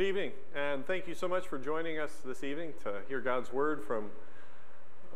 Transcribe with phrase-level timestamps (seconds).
[0.00, 3.52] Good evening, and thank you so much for joining us this evening to hear God's
[3.52, 4.08] word from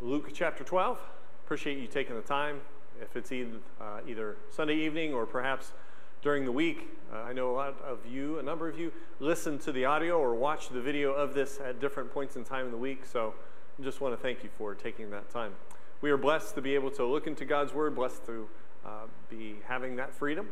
[0.02, 0.98] Luke chapter 12.
[1.42, 2.60] Appreciate you taking the time.
[3.00, 5.72] If it's either, uh, either Sunday evening or perhaps
[6.20, 9.58] during the week, uh, I know a lot of you, a number of you, listen
[9.60, 12.70] to the audio or watch the video of this at different points in time in
[12.70, 13.06] the week.
[13.06, 13.32] So
[13.80, 15.54] I just want to thank you for taking that time.
[16.02, 18.46] We are blessed to be able to look into God's word, blessed to
[18.84, 18.90] uh,
[19.30, 20.50] be having that freedom.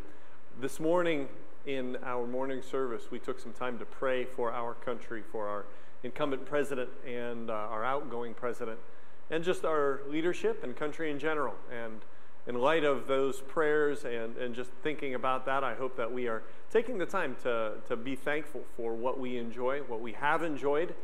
[0.59, 1.29] This morning,
[1.67, 5.65] in our morning service, we took some time to pray for our country, for our
[6.03, 8.79] incumbent president and uh, our outgoing president,
[9.31, 11.55] and just our leadership and country in general.
[11.71, 12.01] And
[12.47, 16.27] in light of those prayers and, and just thinking about that, I hope that we
[16.27, 20.43] are taking the time to, to be thankful for what we enjoy, what we have
[20.43, 20.95] enjoyed,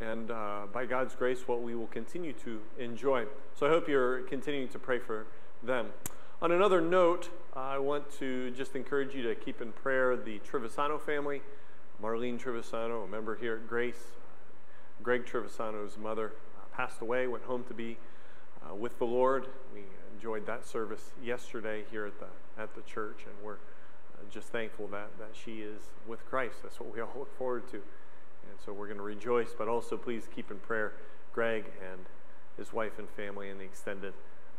[0.00, 3.24] and uh, by God's grace, what we will continue to enjoy.
[3.54, 5.26] So I hope you're continuing to pray for
[5.62, 5.86] them.
[6.42, 11.00] On another note, I want to just encourage you to keep in prayer the Trevisano
[11.00, 11.40] family.
[12.02, 14.16] Marlene Trevisano, a member here at Grace.
[15.04, 17.96] Greg Trevisano's mother uh, passed away, went home to be
[18.68, 19.46] uh, with the Lord.
[19.72, 19.82] We
[20.16, 22.26] enjoyed that service yesterday here at the,
[22.60, 26.56] at the church, and we're uh, just thankful that, that she is with Christ.
[26.64, 27.76] That's what we all look forward to.
[27.76, 30.94] And so we're going to rejoice, but also please keep in prayer
[31.32, 32.00] Greg and
[32.58, 34.14] his wife and family and the extended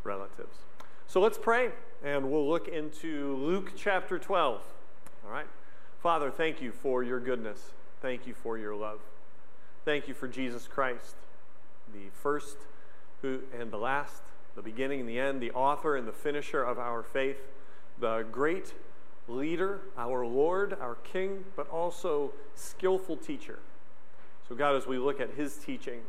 [0.05, 0.59] relatives.
[1.07, 1.69] So let's pray,
[2.03, 4.61] and we'll look into Luke chapter 12.
[5.25, 5.45] All right?
[6.01, 7.71] Father, thank you for your goodness.
[8.01, 8.99] Thank you for your love.
[9.85, 11.15] Thank you for Jesus Christ,
[11.93, 12.57] the first
[13.21, 14.21] who, and the last,
[14.55, 17.37] the beginning and the end, the author and the finisher of our faith,
[17.99, 18.73] the great
[19.27, 23.59] leader, our Lord, our King, but also skillful teacher.
[24.47, 26.01] So, God, as we look at his teaching,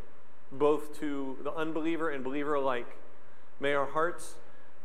[0.51, 2.97] both to the unbeliever and believer alike,
[3.61, 4.34] may our hearts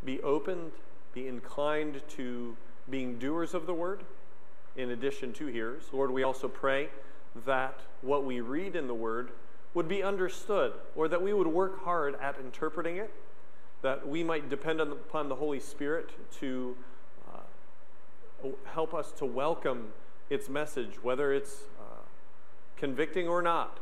[0.03, 0.72] be opened,
[1.14, 2.55] be inclined to
[2.89, 4.03] being doers of the word
[4.75, 5.83] in addition to hearers.
[5.92, 6.89] Lord, we also pray
[7.45, 9.31] that what we read in the word
[9.73, 13.14] would be understood, or that we would work hard at interpreting it,
[13.82, 16.09] that we might depend upon the Holy Spirit
[16.39, 16.76] to
[17.32, 19.93] uh, help us to welcome
[20.30, 22.02] its message, whether it's uh,
[22.77, 23.80] convicting or not.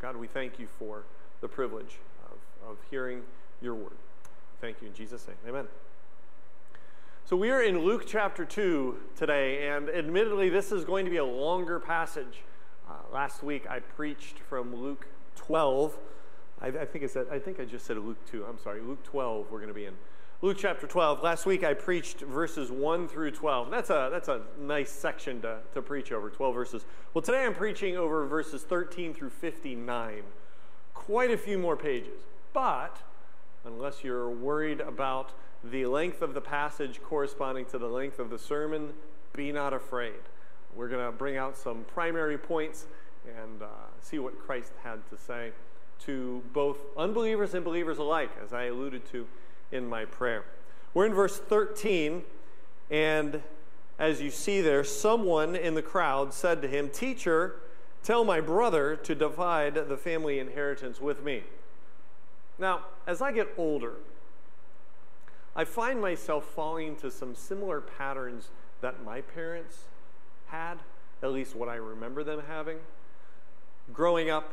[0.00, 1.04] God, we thank you for
[1.40, 1.98] the privilege
[2.30, 3.22] of, of hearing
[3.60, 3.96] your word.
[4.60, 5.36] Thank you in Jesus' name.
[5.46, 5.68] Amen.
[7.24, 11.18] So we are in Luke chapter 2 today, and admittedly, this is going to be
[11.18, 12.42] a longer passage.
[12.88, 15.96] Uh, last week I preached from Luke 12.
[16.60, 18.46] I, I, think I said, I think I just said Luke 2.
[18.46, 19.94] I'm sorry, Luke 12 we're going to be in.
[20.42, 21.22] Luke chapter 12.
[21.22, 23.70] Last week I preached verses 1 through 12.
[23.70, 26.86] That's a, that's a nice section to, to preach over, 12 verses.
[27.14, 30.22] Well, today I'm preaching over verses 13 through 59.
[30.94, 32.22] Quite a few more pages.
[32.52, 33.02] But
[33.64, 35.32] unless you're worried about
[35.64, 38.92] the length of the passage corresponding to the length of the sermon,
[39.34, 40.20] be not afraid.
[40.74, 42.86] We're going to bring out some primary points
[43.26, 43.66] and uh,
[44.00, 45.52] see what Christ had to say
[46.00, 49.26] to both unbelievers and believers alike, as I alluded to
[49.72, 50.44] in my prayer.
[50.94, 52.22] We're in verse 13,
[52.90, 53.42] and
[53.98, 57.56] as you see there, someone in the crowd said to him, Teacher,
[58.02, 61.42] tell my brother to divide the family inheritance with me.
[62.58, 63.94] Now, as I get older,
[65.54, 69.84] I find myself falling into some similar patterns that my parents
[70.46, 70.78] had,
[71.22, 72.78] at least what I remember them having.
[73.92, 74.52] Growing up,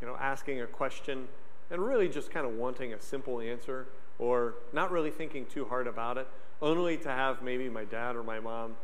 [0.00, 1.28] you know, asking a question
[1.70, 3.86] and really just kind of wanting a simple answer
[4.18, 6.26] or not really thinking too hard about it,
[6.60, 8.74] only to have maybe my dad or my mom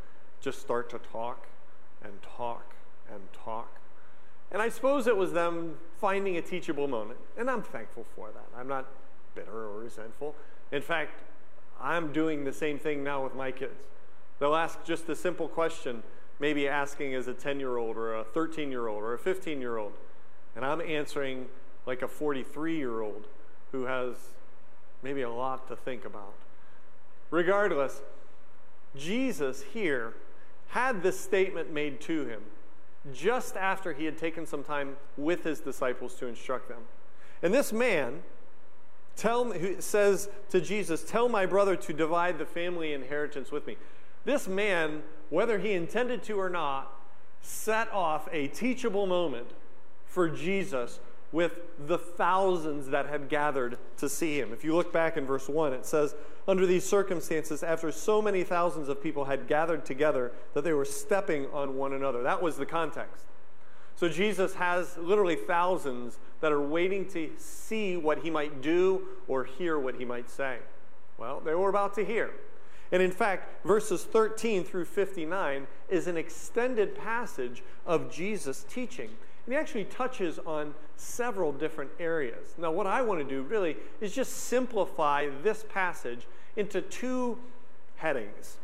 [0.41, 1.47] just start to talk
[2.03, 2.75] and talk
[3.13, 3.81] and talk
[4.51, 7.19] and I suppose it was them finding a teachable moment.
[7.37, 8.47] And I'm thankful for that.
[8.57, 8.87] I'm not
[9.35, 10.35] bitter or resentful.
[10.71, 11.23] In fact,
[11.81, 13.87] I'm doing the same thing now with my kids.
[14.39, 16.03] They'll ask just a simple question,
[16.39, 19.61] maybe asking as a 10 year old or a 13 year old or a 15
[19.61, 19.93] year old.
[20.57, 21.47] And I'm answering
[21.87, 23.27] like a 43 year old
[23.73, 24.15] who has
[25.03, 26.35] maybe a lot to think about.
[27.31, 28.03] Regardless,
[28.97, 30.15] Jesus here
[30.69, 32.43] had this statement made to him
[33.13, 36.83] just after he had taken some time with his disciples to instruct them.
[37.43, 38.23] And this man
[39.17, 43.77] tell, says to Jesus, Tell my brother to divide the family inheritance with me.
[44.25, 46.91] This man, whether he intended to or not,
[47.43, 49.49] set off a teachable moment
[50.07, 51.01] for Jesus
[51.31, 51.53] with
[51.87, 54.53] the thousands that had gathered to see him.
[54.53, 56.15] If you look back in verse 1, it says,
[56.47, 60.85] Under these circumstances, after so many thousands of people had gathered together that they were
[60.85, 62.23] stepping on one another.
[62.23, 63.25] That was the context.
[63.97, 69.45] So Jesus has literally thousands that are waiting to see what he might do or
[69.45, 70.59] hear what he might say.
[71.17, 72.33] Well, they were about to hear.
[72.93, 79.11] And in fact, verses 13 through 59 is an extended passage of Jesus' teaching.
[79.47, 82.55] And he actually touches on several different areas.
[82.57, 86.27] Now, what I want to do really is just simplify this passage
[86.57, 87.39] into two
[87.97, 88.57] headings.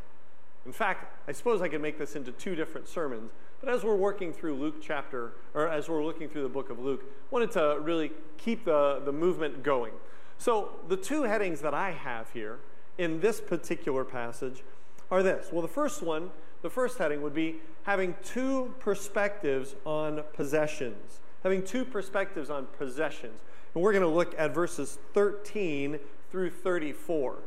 [0.65, 3.31] In fact, I suppose I could make this into two different sermons.
[3.61, 6.79] But as we're working through Luke chapter, or as we're looking through the book of
[6.79, 9.93] Luke, I wanted to really keep the, the movement going.
[10.39, 12.59] So the two headings that I have here
[12.97, 14.63] in this particular passage
[15.11, 15.49] are this.
[15.53, 16.31] Well, the first one,
[16.63, 21.21] the first heading would be having two perspectives on possessions.
[21.43, 23.41] Having two perspectives on possessions.
[23.75, 25.99] And we're going to look at verses 13
[26.31, 27.39] through 34.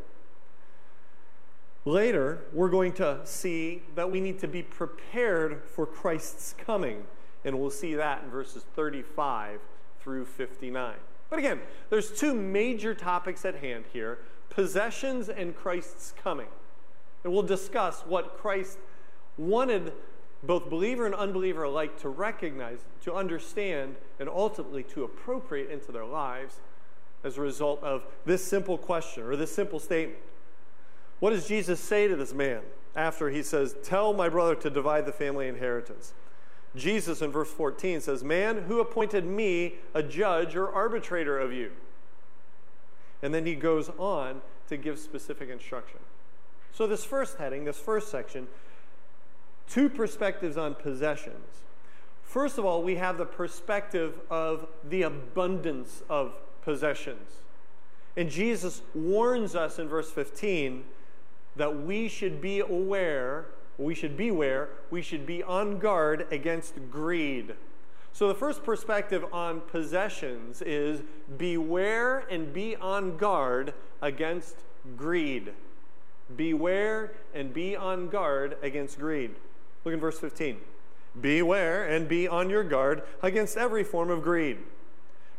[1.86, 7.04] Later, we're going to see that we need to be prepared for Christ's coming,
[7.44, 9.60] and we'll see that in verses 35
[10.00, 10.96] through 59.
[11.30, 14.20] But again, there's two major topics at hand here
[14.50, 16.48] possessions and Christ's coming.
[17.24, 18.78] And we'll discuss what Christ
[19.38, 19.94] wanted
[20.44, 26.06] both believer and unbeliever alike to recognize, to understand, and ultimately to appropriate into their
[26.06, 26.58] lives
[27.24, 30.20] as a result of this simple question or this simple statement
[31.24, 32.64] what does Jesus say to this man
[32.98, 36.12] after he says, Tell my brother to divide the family inheritance?
[36.76, 41.72] Jesus in verse 14 says, Man, who appointed me a judge or arbitrator of you?
[43.22, 46.00] And then he goes on to give specific instruction.
[46.74, 48.48] So, this first heading, this first section,
[49.70, 51.64] two perspectives on possessions.
[52.24, 56.34] First of all, we have the perspective of the abundance of
[56.64, 57.42] possessions.
[58.16, 60.84] And Jesus warns us in verse 15
[61.56, 63.46] that we should be aware,
[63.78, 67.54] we should beware, we should be on guard against greed.
[68.14, 71.02] So, the first perspective on possessions is
[71.38, 74.58] beware and be on guard against
[74.96, 75.54] greed.
[76.36, 79.36] Beware and be on guard against greed.
[79.84, 80.58] Look in verse 15.
[81.20, 84.58] Beware and be on your guard against every form of greed.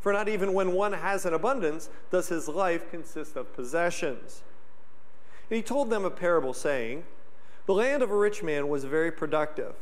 [0.01, 4.43] For not even when one has an abundance does his life consist of possessions.
[5.51, 7.05] And he told them a parable, saying,
[7.67, 9.75] The land of a rich man was very productive.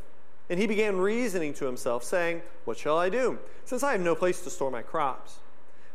[0.49, 4.15] And he began reasoning to himself, saying, What shall I do, since I have no
[4.15, 5.41] place to store my crops?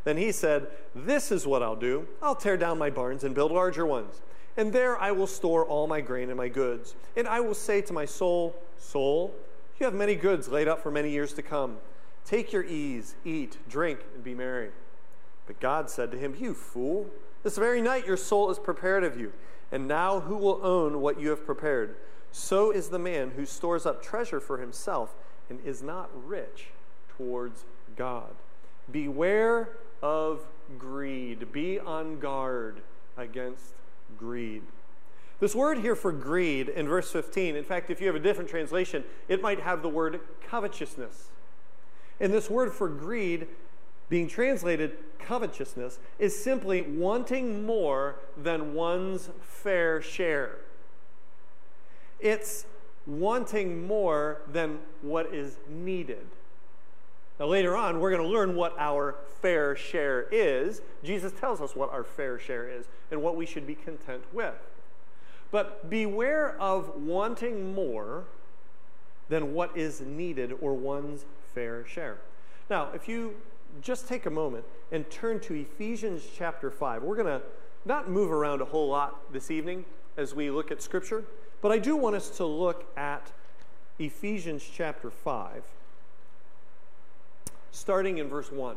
[0.03, 2.07] Then he said, This is what I'll do.
[2.21, 4.21] I'll tear down my barns and build larger ones.
[4.57, 6.95] And there I will store all my grain and my goods.
[7.15, 9.33] And I will say to my soul, Soul,
[9.79, 11.77] you have many goods laid up for many years to come.
[12.25, 14.71] Take your ease, eat, drink, and be merry.
[15.45, 17.07] But God said to him, You fool,
[17.43, 19.31] this very night your soul is prepared of you.
[19.71, 21.95] And now who will own what you have prepared?
[22.31, 25.15] So is the man who stores up treasure for himself
[25.49, 26.67] and is not rich
[27.17, 27.65] towards
[27.95, 28.35] God.
[28.91, 29.69] Beware
[30.01, 30.45] of
[30.77, 31.51] greed.
[31.51, 32.81] Be on guard
[33.17, 33.73] against
[34.17, 34.63] greed.
[35.39, 38.49] This word here for greed in verse 15, in fact, if you have a different
[38.49, 41.29] translation, it might have the word covetousness.
[42.19, 43.47] And this word for greed
[44.09, 50.59] being translated covetousness, is simply wanting more than one's fair share.
[52.19, 52.65] It's
[53.05, 56.25] wanting more than what is needed.
[57.39, 60.81] Now, later on, we're going to learn what our fair share is.
[61.03, 64.55] Jesus tells us what our fair share is and what we should be content with.
[65.51, 68.25] But beware of wanting more
[69.29, 72.17] than what is needed or one's fair share.
[72.69, 73.35] Now, if you
[73.81, 77.03] just take a moment and turn to Ephesians chapter 5.
[77.03, 77.41] We're going to
[77.85, 79.85] not move around a whole lot this evening
[80.17, 81.23] as we look at Scripture,
[81.61, 83.31] but I do want us to look at
[83.99, 85.63] Ephesians chapter 5,
[87.77, 88.75] starting in verse 1.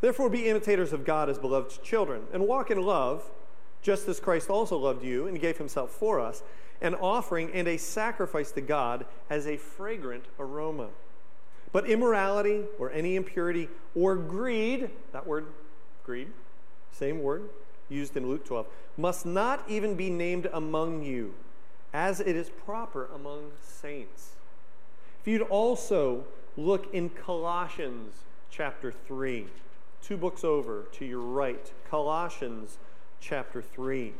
[0.00, 3.30] Therefore, be imitators of God as beloved children, and walk in love,
[3.82, 6.42] just as Christ also loved you and gave himself for us,
[6.80, 10.88] an offering and a sacrifice to God as a fragrant aroma.
[11.72, 15.46] But immorality or any impurity or greed, that word,
[16.04, 16.28] greed,
[16.92, 17.48] same word
[17.88, 18.66] used in Luke 12,
[18.96, 21.34] must not even be named among you,
[21.92, 24.30] as it is proper among saints.
[25.20, 26.24] If you'd also
[26.60, 28.14] look in Colossians
[28.50, 29.46] chapter 3,
[30.02, 32.78] two books over to your right, Colossians
[33.18, 34.12] chapter 3.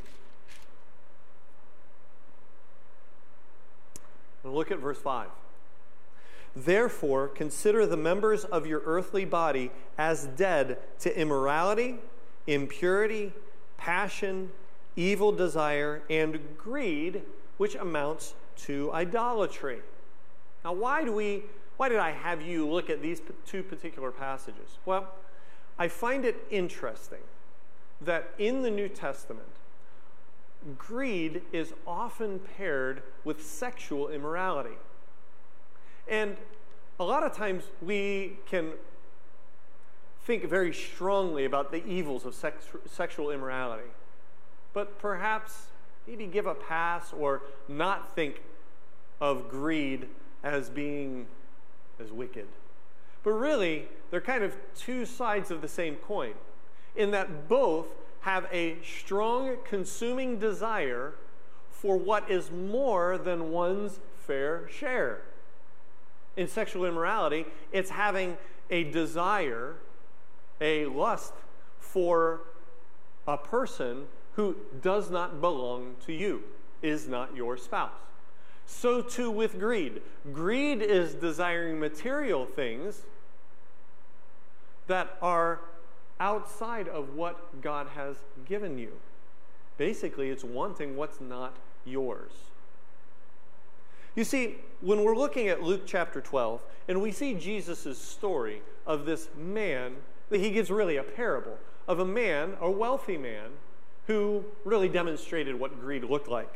[4.42, 5.28] And look at verse 5.
[6.56, 11.98] Therefore, consider the members of your earthly body as dead to immorality,
[12.46, 13.32] impurity,
[13.76, 14.50] passion,
[14.96, 17.22] evil desire, and greed,
[17.58, 19.80] which amounts to idolatry.
[20.64, 21.44] Now, why do we
[21.80, 24.76] why did I have you look at these two particular passages?
[24.84, 25.14] Well,
[25.78, 27.22] I find it interesting
[28.02, 29.48] that in the New Testament,
[30.76, 34.76] greed is often paired with sexual immorality.
[36.06, 36.36] And
[36.98, 38.72] a lot of times we can
[40.22, 43.88] think very strongly about the evils of sex, sexual immorality,
[44.74, 45.68] but perhaps
[46.06, 48.42] maybe give a pass or not think
[49.18, 50.08] of greed
[50.44, 51.26] as being
[52.00, 52.46] as wicked.
[53.22, 56.34] But really, they're kind of two sides of the same coin,
[56.96, 57.86] in that both
[58.20, 61.14] have a strong consuming desire
[61.70, 65.22] for what is more than one's fair share.
[66.36, 68.36] In sexual immorality, it's having
[68.70, 69.76] a desire,
[70.60, 71.32] a lust
[71.78, 72.42] for
[73.26, 76.42] a person who does not belong to you,
[76.82, 77.90] is not your spouse.
[78.70, 80.00] So too with greed.
[80.32, 83.02] Greed is desiring material things
[84.86, 85.58] that are
[86.18, 88.16] outside of what God has
[88.48, 88.92] given you.
[89.76, 92.30] Basically, it's wanting what's not yours.
[94.14, 99.04] You see, when we're looking at Luke chapter 12, and we see Jesus' story of
[99.04, 99.96] this man,
[100.30, 103.50] that he gives really a parable of a man, a wealthy man,
[104.06, 106.54] who really demonstrated what greed looked like.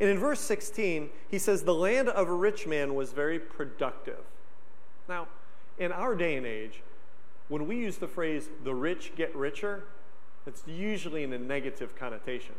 [0.00, 4.24] And in verse 16, he says, The land of a rich man was very productive.
[5.08, 5.28] Now,
[5.78, 6.82] in our day and age,
[7.48, 9.84] when we use the phrase, the rich get richer,
[10.46, 12.54] it's usually in a negative connotation.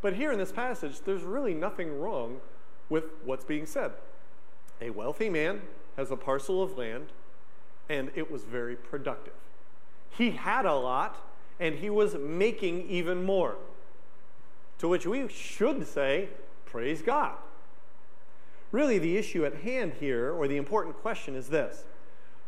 [0.00, 2.40] But here in this passage, there's really nothing wrong
[2.88, 3.92] with what's being said.
[4.80, 5.62] A wealthy man
[5.96, 7.06] has a parcel of land,
[7.88, 9.34] and it was very productive.
[10.10, 11.16] He had a lot,
[11.58, 13.56] and he was making even more.
[14.78, 16.30] To which we should say,
[16.70, 17.34] Praise God.
[18.70, 21.84] Really, the issue at hand here, or the important question, is this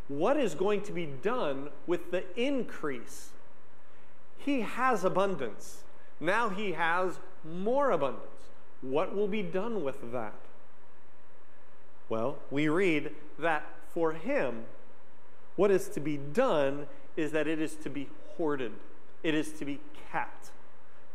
[0.09, 3.31] what is going to be done with the increase?
[4.37, 5.83] He has abundance.
[6.21, 8.26] Now he has more abundance.
[8.81, 10.35] What will be done with that?
[12.09, 14.64] Well, we read that for him,
[15.57, 16.87] what is to be done
[17.17, 18.73] is that it is to be hoarded,
[19.23, 20.50] it is to be kept.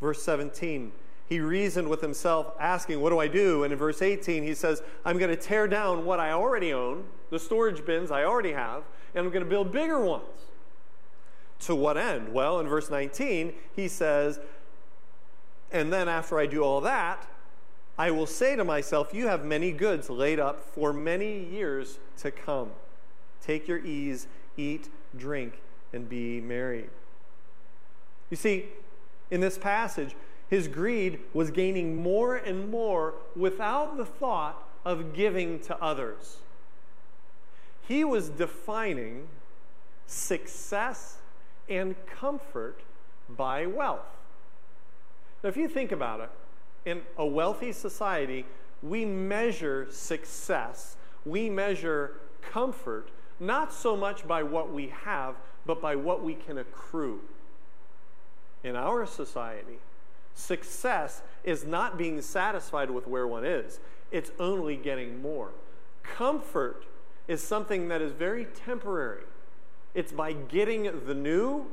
[0.01, 0.91] Verse 17
[1.27, 3.63] he reasoned with himself, asking, What do I do?
[3.63, 7.03] And in verse 18, he says, I'm going to tear down what I already own,
[7.29, 10.23] the storage bins I already have, and I'm going to build bigger ones.
[11.61, 12.33] To what end?
[12.33, 14.39] Well, in verse 19, he says,
[15.71, 17.27] And then after I do all that,
[17.97, 22.31] I will say to myself, You have many goods laid up for many years to
[22.31, 22.71] come.
[23.41, 26.89] Take your ease, eat, drink, and be merry.
[28.29, 28.67] You see,
[29.31, 30.15] in this passage,
[30.49, 36.37] his greed was gaining more and more without the thought of giving to others.
[37.87, 39.27] He was defining
[40.05, 41.17] success
[41.69, 42.79] and comfort
[43.29, 44.05] by wealth.
[45.43, 46.29] Now, if you think about it,
[46.85, 48.45] in a wealthy society,
[48.81, 55.35] we measure success, we measure comfort, not so much by what we have,
[55.65, 57.19] but by what we can accrue.
[58.63, 59.79] In our society,
[60.37, 63.79] Success is not being satisfied with where one is,
[64.11, 65.49] it's only getting more.
[66.03, 66.85] Comfort
[67.27, 69.23] is something that is very temporary.
[69.95, 71.65] It's by getting the new,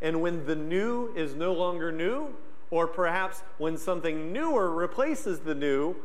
[0.00, 2.28] and when the new is no longer new,
[2.70, 5.96] or perhaps when something newer replaces the new,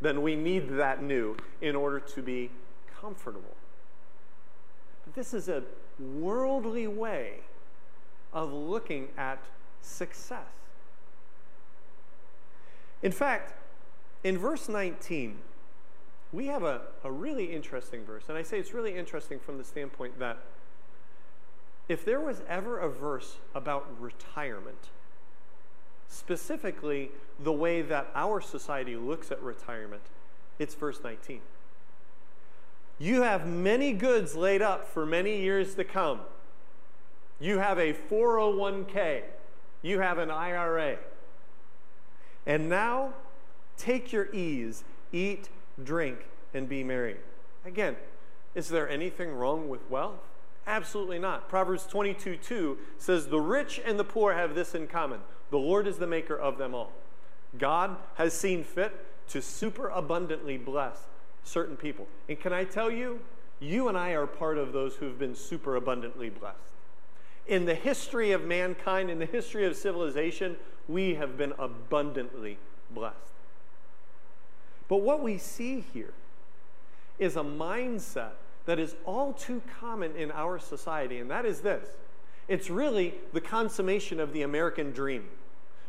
[0.00, 2.50] then we need that new in order to be
[2.98, 3.56] comfortable.
[5.04, 5.62] But this is a
[6.00, 7.40] worldly way
[8.32, 9.38] of looking at
[9.82, 10.57] success.
[13.02, 13.54] In fact,
[14.24, 15.38] in verse 19,
[16.32, 18.24] we have a, a really interesting verse.
[18.28, 20.38] And I say it's really interesting from the standpoint that
[21.88, 24.88] if there was ever a verse about retirement,
[26.08, 30.02] specifically the way that our society looks at retirement,
[30.58, 31.40] it's verse 19.
[32.98, 36.20] You have many goods laid up for many years to come.
[37.40, 39.22] You have a 401k.
[39.82, 40.98] You have an IRA.
[42.48, 43.12] And now
[43.76, 45.50] take your ease, eat,
[45.84, 46.18] drink,
[46.54, 47.18] and be merry.
[47.64, 47.94] Again,
[48.54, 50.26] is there anything wrong with wealth?
[50.66, 51.48] Absolutely not.
[51.48, 55.86] Proverbs 22 2 says, The rich and the poor have this in common the Lord
[55.86, 56.92] is the maker of them all.
[57.56, 58.92] God has seen fit
[59.28, 61.06] to superabundantly bless
[61.42, 62.06] certain people.
[62.28, 63.20] And can I tell you,
[63.60, 66.74] you and I are part of those who've been superabundantly blessed.
[67.46, 70.56] In the history of mankind, in the history of civilization,
[70.88, 72.58] we have been abundantly
[72.90, 73.16] blessed.
[74.88, 76.14] But what we see here
[77.18, 78.32] is a mindset
[78.64, 81.88] that is all too common in our society, and that is this
[82.48, 85.28] it's really the consummation of the American dream.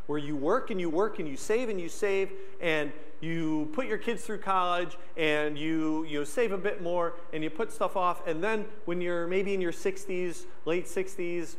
[0.09, 2.91] where you work and you work and you save and you save and
[3.21, 7.49] you put your kids through college and you, you save a bit more and you
[7.51, 8.25] put stuff off.
[8.25, 11.57] And then when you're maybe in your 60s, late 60s,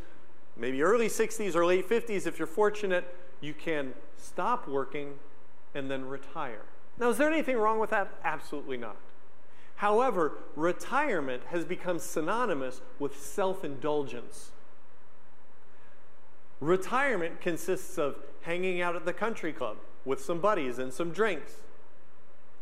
[0.56, 3.04] maybe early 60s or late 50s, if you're fortunate,
[3.40, 5.14] you can stop working
[5.74, 6.62] and then retire.
[6.98, 8.12] Now, is there anything wrong with that?
[8.24, 8.96] Absolutely not.
[9.76, 14.50] However, retirement has become synonymous with self indulgence.
[16.60, 21.54] Retirement consists of hanging out at the country club with some buddies and some drinks,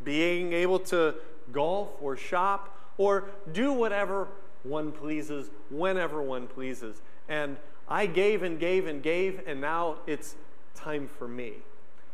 [0.04, 1.16] being able to
[1.50, 4.28] golf or shop or do whatever
[4.62, 7.02] one pleases whenever one pleases.
[7.28, 7.56] And
[7.88, 10.36] I gave and gave and gave, and now it's
[10.78, 11.54] time for me.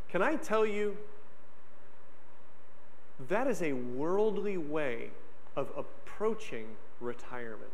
[0.09, 0.97] Can I tell you,
[3.28, 5.11] that is a worldly way
[5.56, 6.66] of approaching
[7.00, 7.71] retirement.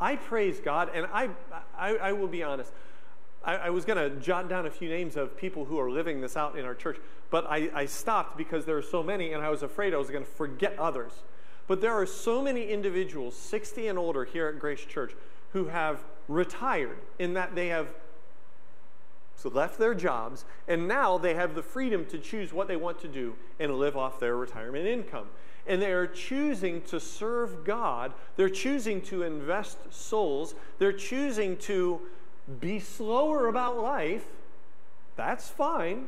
[0.00, 1.28] I praise God, and I,
[1.76, 2.72] I, I will be honest.
[3.44, 6.20] I, I was going to jot down a few names of people who are living
[6.20, 6.98] this out in our church,
[7.30, 10.10] but I, I stopped because there are so many, and I was afraid I was
[10.10, 11.12] going to forget others.
[11.66, 15.12] But there are so many individuals, 60 and older, here at Grace Church,
[15.52, 17.88] who have retired in that they have
[19.42, 23.00] so left their jobs, and now they have the freedom to choose what they want
[23.00, 25.26] to do and live off their retirement income.
[25.66, 28.12] And they are choosing to serve God.
[28.36, 30.54] They're choosing to invest souls.
[30.78, 32.02] They're choosing to
[32.60, 34.26] be slower about life.
[35.16, 36.06] That's fine.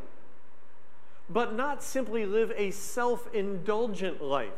[1.29, 4.53] But not simply live a self indulgent life.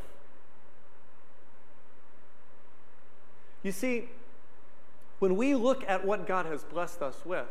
[3.62, 4.10] You see,
[5.18, 7.46] when we look at what God has blessed us with,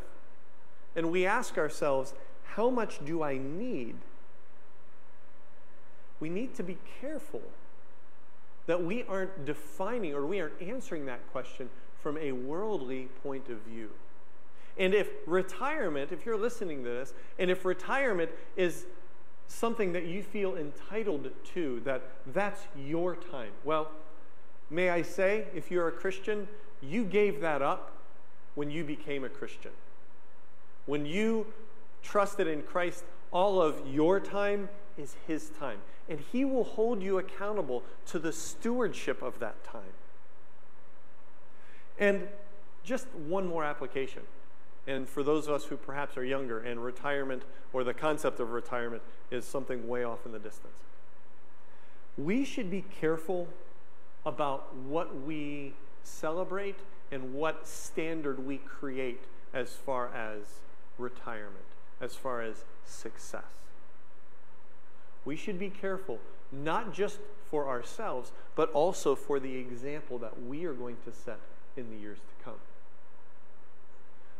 [0.95, 3.95] and we ask ourselves, how much do I need?
[6.19, 7.41] We need to be careful
[8.67, 11.69] that we aren't defining or we aren't answering that question
[12.01, 13.89] from a worldly point of view.
[14.77, 18.85] And if retirement, if you're listening to this, and if retirement is
[19.47, 22.01] something that you feel entitled to, that
[22.33, 23.91] that's your time, well,
[24.69, 26.47] may I say, if you're a Christian,
[26.81, 27.91] you gave that up
[28.55, 29.71] when you became a Christian.
[30.85, 31.47] When you
[32.03, 35.79] trusted in Christ, all of your time is His time.
[36.07, 39.81] And He will hold you accountable to the stewardship of that time.
[41.99, 42.27] And
[42.83, 44.21] just one more application.
[44.87, 47.43] And for those of us who perhaps are younger and retirement
[47.73, 50.77] or the concept of retirement is something way off in the distance,
[52.17, 53.47] we should be careful
[54.25, 56.77] about what we celebrate
[57.11, 60.59] and what standard we create as far as
[60.97, 61.65] retirement,
[62.01, 63.43] as far as success.
[65.23, 66.19] We should be careful,
[66.51, 71.39] not just for ourselves, but also for the example that we are going to set
[71.75, 72.59] in the years to come.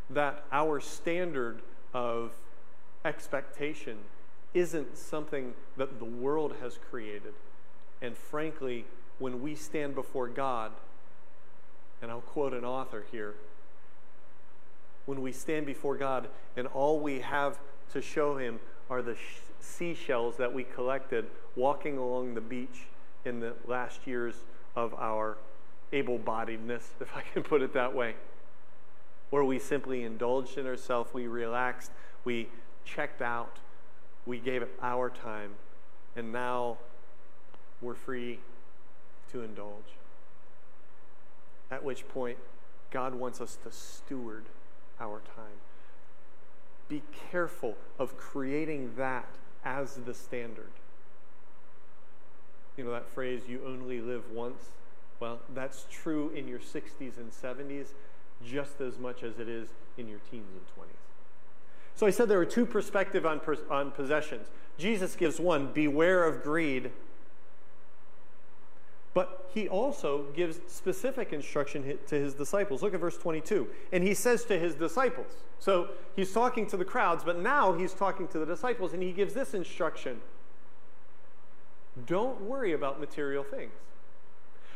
[0.08, 2.32] That our standard of
[3.04, 3.98] expectation
[4.54, 7.34] isn't something that the world has created.
[8.00, 8.84] And frankly,
[9.18, 10.72] when we stand before God,
[12.00, 13.34] and I'll quote an author here
[15.06, 17.58] when we stand before God and all we have
[17.92, 22.86] to show Him are the sh- seashells that we collected walking along the beach
[23.24, 24.34] in the last years
[24.74, 25.38] of our
[25.92, 28.14] able bodiedness, if I can put it that way,
[29.30, 31.90] where we simply indulged in ourselves, we relaxed,
[32.24, 32.48] we
[32.84, 33.56] checked out,
[34.24, 35.52] we gave it our time,
[36.14, 36.78] and now
[37.80, 38.40] we're free
[39.32, 39.96] to indulge.
[41.70, 42.38] At which point,
[42.90, 44.44] God wants us to steward
[45.00, 45.60] our time.
[46.88, 49.28] Be careful of creating that
[49.64, 50.70] as the standard.
[52.76, 54.70] You know that phrase, you only live once?
[55.18, 57.88] Well, that's true in your 60s and 70s
[58.44, 60.96] just as much as it is in your teens and 20s.
[61.94, 64.48] So I said there are two perspectives on, on possessions.
[64.76, 66.90] Jesus gives one beware of greed
[69.16, 72.82] but he also gives specific instruction to his disciples.
[72.82, 73.66] Look at verse 22.
[73.90, 77.94] And he says to his disciples, so he's talking to the crowds, but now he's
[77.94, 80.20] talking to the disciples, and he gives this instruction
[82.04, 83.72] Don't worry about material things.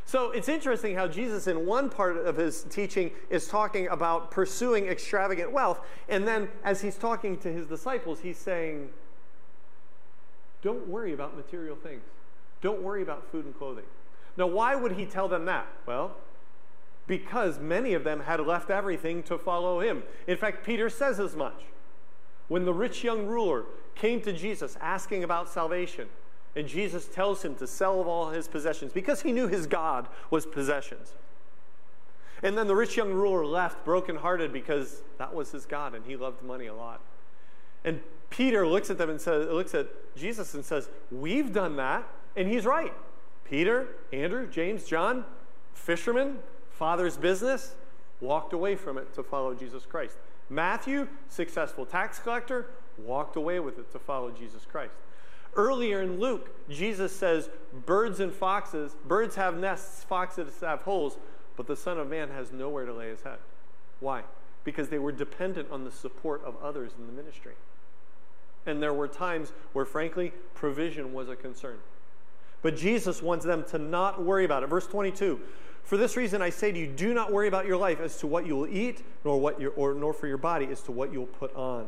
[0.07, 4.87] So it's interesting how Jesus, in one part of his teaching, is talking about pursuing
[4.87, 5.83] extravagant wealth.
[6.09, 8.89] And then as he's talking to his disciples, he's saying,
[10.63, 12.01] Don't worry about material things.
[12.63, 13.85] Don't worry about food and clothing.
[14.41, 15.67] Now, why would he tell them that?
[15.85, 16.17] Well,
[17.07, 20.03] because many of them had left everything to follow him.
[20.27, 21.61] In fact, Peter says as much.
[22.49, 26.09] When the rich young ruler came to Jesus asking about salvation,
[26.57, 30.47] and Jesus tells him to sell all his possessions because he knew his God was
[30.47, 31.13] possessions.
[32.43, 36.17] And then the rich young ruler left brokenhearted because that was his God and he
[36.17, 37.03] loved money a lot.
[37.85, 38.01] And
[38.31, 42.09] Peter looks at them and says, looks at Jesus and says, We've done that.
[42.37, 42.95] And he's right.
[43.51, 45.25] Peter, Andrew, James, John,
[45.75, 46.39] fishermen,
[46.71, 47.75] father's business,
[48.21, 50.17] walked away from it to follow Jesus Christ.
[50.49, 54.95] Matthew, successful tax collector, walked away with it to follow Jesus Christ.
[55.57, 57.51] Earlier in Luke, Jesus says,
[57.87, 61.19] Birds and foxes, birds have nests, foxes have holes,
[61.57, 63.39] but the Son of Man has nowhere to lay his head.
[63.99, 64.23] Why?
[64.63, 67.55] Because they were dependent on the support of others in the ministry.
[68.65, 71.79] And there were times where, frankly, provision was a concern.
[72.63, 74.67] But Jesus wants them to not worry about it.
[74.67, 75.41] Verse 22
[75.83, 78.27] For this reason I say to you, do not worry about your life as to
[78.27, 81.13] what you will eat, nor, what your, or, nor for your body as to what
[81.13, 81.87] you will put on.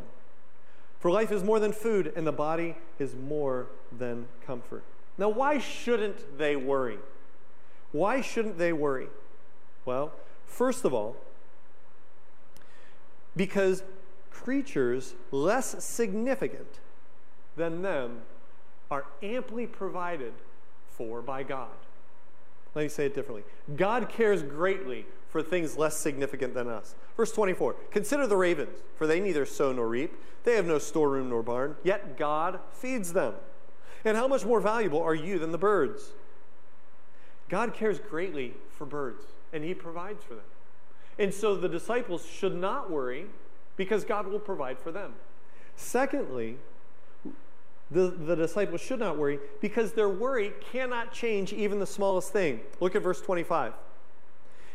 [0.99, 4.85] For life is more than food, and the body is more than comfort.
[5.19, 6.99] Now, why shouldn't they worry?
[7.91, 9.09] Why shouldn't they worry?
[9.85, 10.13] Well,
[10.47, 11.17] first of all,
[13.37, 13.83] because
[14.31, 16.79] creatures less significant
[17.57, 18.23] than them
[18.91, 20.33] are amply provided
[20.97, 21.71] for by God.
[22.75, 23.45] Let me say it differently
[23.77, 26.95] God cares greatly for things less significant than us.
[27.17, 31.31] Verse 24 Consider the ravens, for they neither sow nor reap, they have no storeroom
[31.31, 33.35] nor barn, yet God feeds them.
[34.05, 36.11] And how much more valuable are you than the birds?
[37.49, 40.45] God cares greatly for birds, and He provides for them.
[41.19, 43.27] And so the disciples should not worry
[43.77, 45.15] because God will provide for them.
[45.77, 46.57] Secondly,
[47.91, 52.61] the, the disciples should not worry because their worry cannot change even the smallest thing.
[52.81, 53.75] Look at verse 25.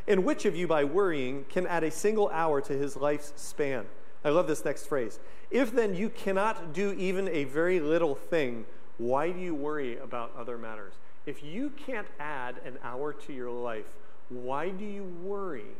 [0.07, 3.85] And which of you, by worrying, can add a single hour to his life's span?
[4.23, 5.19] I love this next phrase.
[5.51, 8.65] If then you cannot do even a very little thing,
[8.97, 10.93] why do you worry about other matters?
[11.25, 13.85] If you can't add an hour to your life,
[14.29, 15.75] why do you worry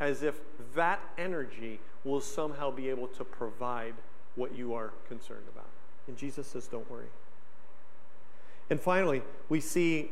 [0.00, 0.40] as if
[0.74, 3.94] that energy will somehow be able to provide
[4.34, 5.67] what you are concerned about?
[6.08, 7.06] And Jesus says, don't worry.
[8.70, 10.10] And finally, we see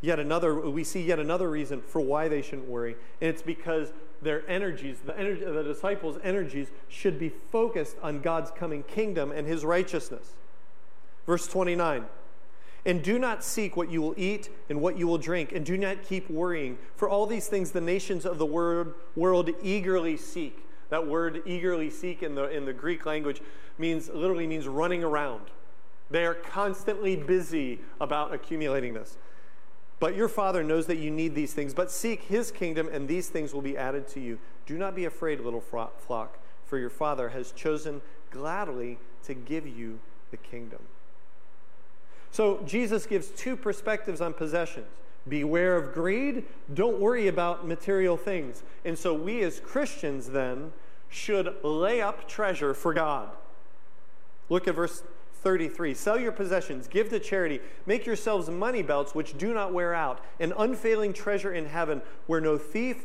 [0.00, 2.96] yet another we see yet another reason for why they shouldn't worry.
[3.20, 8.50] And it's because their energies the, energy, the disciples energies should be focused on god's
[8.50, 10.32] coming kingdom and his righteousness.
[11.26, 12.04] Verse 29
[12.86, 15.78] and do not seek what you will eat and what you will drink and do
[15.78, 20.63] not keep worrying for all these things the nations of the world, world eagerly seek
[20.90, 23.40] that word eagerly seek in the, in the greek language
[23.78, 25.42] means literally means running around
[26.10, 29.16] they are constantly busy about accumulating this
[30.00, 31.72] but your Father knows that you need these things.
[31.72, 34.38] But seek His kingdom, and these things will be added to you.
[34.66, 40.00] Do not be afraid, little flock, for your Father has chosen gladly to give you
[40.30, 40.80] the kingdom.
[42.30, 44.88] So Jesus gives two perspectives on possessions.
[45.28, 46.44] Beware of greed.
[46.72, 48.62] Don't worry about material things.
[48.84, 50.72] And so we as Christians then
[51.08, 53.30] should lay up treasure for God.
[54.48, 55.02] Look at verse
[55.44, 59.94] 33 Sell your possessions, give to charity, make yourselves money belts which do not wear
[59.94, 63.04] out, an unfailing treasure in heaven where no thief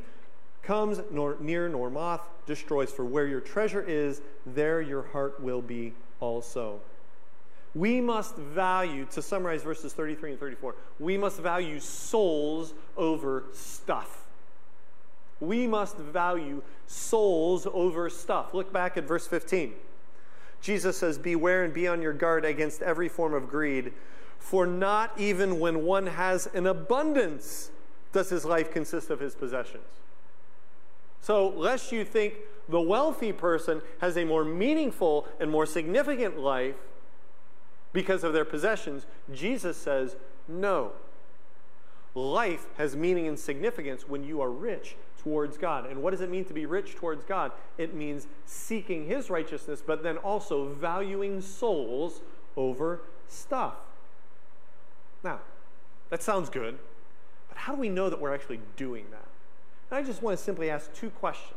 [0.63, 2.91] comes nor near nor moth destroys.
[2.91, 6.79] For where your treasure is, there your heart will be also.
[7.75, 14.25] We must value, to summarize verses 33 and 34, we must value souls over stuff.
[15.39, 18.53] We must value souls over stuff.
[18.53, 19.73] Look back at verse 15.
[20.61, 23.93] Jesus says, Beware and be on your guard against every form of greed,
[24.39, 27.71] for not even when one has an abundance
[28.11, 29.83] does his life consist of his possessions.
[31.21, 32.35] So, lest you think
[32.67, 36.75] the wealthy person has a more meaningful and more significant life
[37.93, 40.15] because of their possessions, Jesus says,
[40.47, 40.91] no.
[42.15, 45.85] Life has meaning and significance when you are rich towards God.
[45.85, 47.51] And what does it mean to be rich towards God?
[47.77, 52.21] It means seeking His righteousness, but then also valuing souls
[52.57, 53.75] over stuff.
[55.23, 55.39] Now,
[56.09, 56.79] that sounds good,
[57.49, 59.27] but how do we know that we're actually doing that?
[59.91, 61.53] And I just want to simply ask two questions.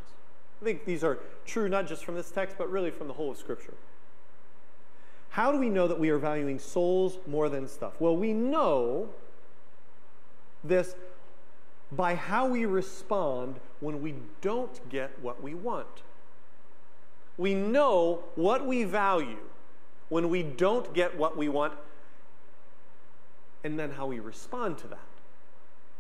[0.61, 3.31] I think these are true not just from this text, but really from the whole
[3.31, 3.75] of Scripture.
[5.33, 7.95] How do we know that we are valuing souls more than stuff?
[7.99, 9.09] Well, we know
[10.63, 10.95] this
[11.91, 16.03] by how we respond when we don't get what we want.
[17.39, 19.39] We know what we value
[20.11, 21.73] when we don't get what we want,
[23.65, 24.99] and then how we respond to that.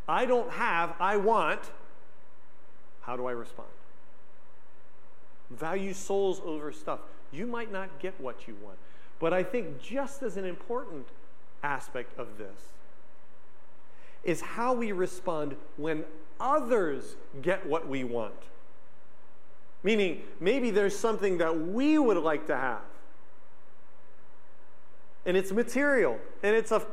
[0.06, 1.70] I don't have, I want.
[3.00, 3.70] How do I respond?
[5.50, 7.00] Value souls over stuff.
[7.32, 8.76] You might not get what you want,
[9.22, 11.06] but I think just as an important
[11.62, 12.72] aspect of this
[14.24, 16.04] is how we respond when
[16.40, 18.34] others get what we want.
[19.84, 22.80] Meaning, maybe there's something that we would like to have,
[25.24, 26.84] and it's material and it's a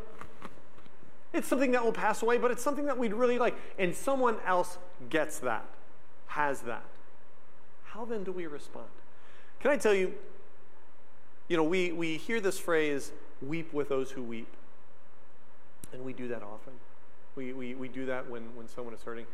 [1.33, 3.55] it's something that will pass away, but it's something that we'd really like.
[3.79, 4.77] And someone else
[5.09, 5.65] gets that,
[6.27, 6.85] has that.
[7.85, 8.87] How then do we respond?
[9.59, 10.13] Can I tell you,
[11.49, 14.47] you know, we, we hear this phrase, weep with those who weep.
[15.91, 16.73] And we do that often.
[17.35, 19.25] We, we, we do that when, when someone is hurting.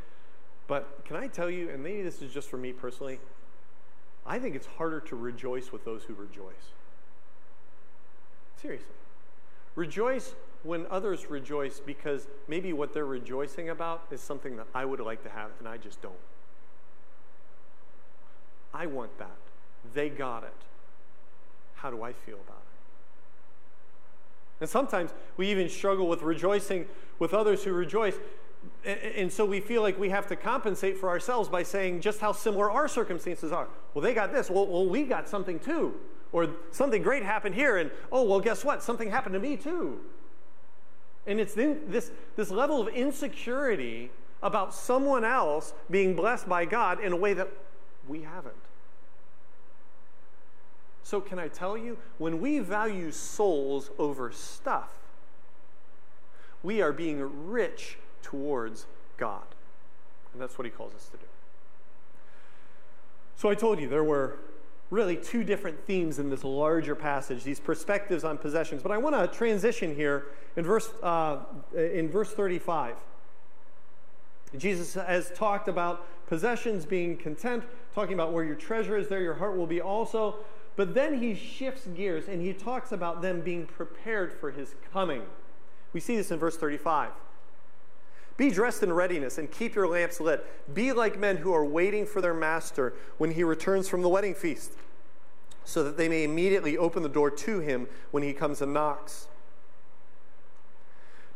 [0.67, 3.19] But can I tell you, and maybe this is just for me personally,
[4.25, 6.71] I think it's harder to rejoice with those who rejoice.
[8.61, 8.87] Seriously.
[9.75, 14.99] Rejoice when others rejoice because maybe what they're rejoicing about is something that I would
[15.01, 16.13] like to have and I just don't.
[18.73, 19.37] I want that.
[19.93, 20.53] They got it.
[21.85, 22.63] How do I feel about it?
[24.61, 26.87] And sometimes we even struggle with rejoicing
[27.19, 28.15] with others who rejoice.
[28.83, 32.31] And so we feel like we have to compensate for ourselves by saying just how
[32.31, 33.67] similar our circumstances are.
[33.93, 34.49] Well, they got this.
[34.49, 35.93] Well, well we got something too.
[36.31, 38.81] Or something great happened here, and oh, well, guess what?
[38.81, 39.99] Something happened to me too.
[41.27, 44.09] And it's this, this level of insecurity
[44.41, 47.47] about someone else being blessed by God in a way that
[48.07, 48.55] we haven't.
[51.05, 54.89] So, can I tell you, when we value souls over stuff,
[56.63, 59.43] we are being rich towards God.
[60.33, 61.25] And that's what he calls us to do.
[63.35, 64.39] So, I told you there were
[64.89, 68.81] really two different themes in this larger passage, these perspectives on possessions.
[68.81, 71.37] But I want to transition here in verse, uh,
[71.75, 72.95] in verse 35.
[74.57, 77.63] Jesus has talked about possessions being content,
[77.93, 80.37] talking about where your treasure is, there your heart will be also.
[80.75, 85.23] But then he shifts gears and he talks about them being prepared for his coming.
[85.93, 87.11] We see this in verse 35.
[88.37, 90.45] Be dressed in readiness and keep your lamps lit.
[90.73, 94.35] Be like men who are waiting for their master when he returns from the wedding
[94.35, 94.73] feast,
[95.63, 99.27] so that they may immediately open the door to him when he comes and knocks.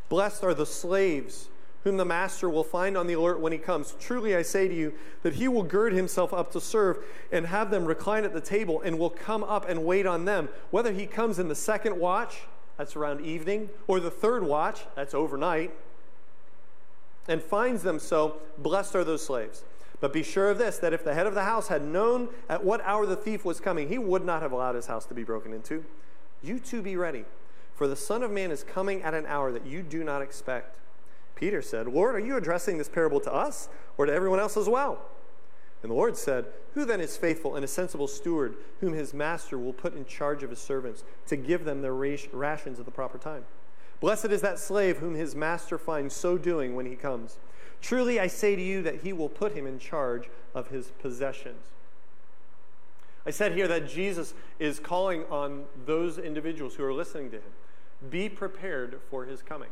[0.09, 1.47] Blessed are the slaves
[1.83, 3.95] whom the master will find on the alert when he comes.
[3.99, 7.71] Truly I say to you that he will gird himself up to serve and have
[7.71, 10.49] them recline at the table and will come up and wait on them.
[10.71, 12.41] Whether he comes in the second watch,
[12.77, 15.71] that's around evening, or the third watch, that's overnight
[17.29, 19.63] and finds them so, blessed are those slaves.
[20.01, 22.63] But be sure of this that if the head of the house had known at
[22.65, 25.23] what hour the thief was coming, he would not have allowed his house to be
[25.23, 25.85] broken into.
[26.41, 27.25] You too be ready,
[27.75, 30.75] for the Son of Man is coming at an hour that you do not expect.
[31.39, 34.67] Peter said, Lord, are you addressing this parable to us or to everyone else as
[34.67, 34.99] well?
[35.81, 39.57] And the Lord said, Who then is faithful and a sensible steward, whom his master
[39.57, 43.17] will put in charge of his servants to give them their rations at the proper
[43.17, 43.45] time?
[44.01, 47.37] Blessed is that slave whom his master finds so doing when he comes.
[47.81, 51.67] Truly I say to you that he will put him in charge of his possessions.
[53.25, 57.51] I said here that Jesus is calling on those individuals who are listening to him
[58.09, 59.69] be prepared for his coming.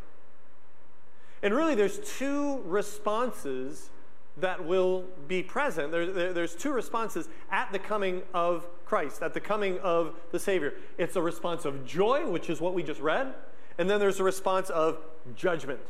[1.43, 3.89] And really, there's two responses
[4.38, 5.91] that will be present.
[5.91, 10.39] There, there, there's two responses at the coming of Christ, at the coming of the
[10.39, 10.73] Savior.
[10.97, 13.34] It's a response of joy, which is what we just read,
[13.78, 15.00] and then there's a response of
[15.36, 15.82] judgment.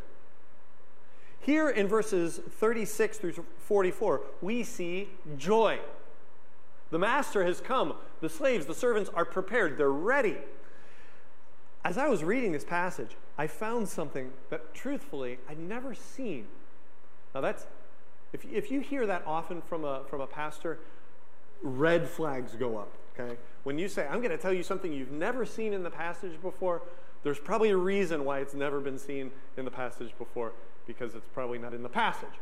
[1.40, 5.80] Here in verses 36 through 44, we see joy.
[6.90, 7.94] The master has come.
[8.22, 9.78] The slaves, the servants are prepared.
[9.78, 10.38] They're ready.
[11.88, 16.48] As I was reading this passage, I found something that truthfully I'd never seen.
[17.34, 17.66] Now, that's,
[18.34, 20.80] if, if you hear that often from a, from a pastor,
[21.62, 23.38] red flags go up, okay?
[23.64, 26.34] When you say, I'm going to tell you something you've never seen in the passage
[26.42, 26.82] before,
[27.24, 30.52] there's probably a reason why it's never been seen in the passage before,
[30.88, 32.36] because it's probably not in the passage.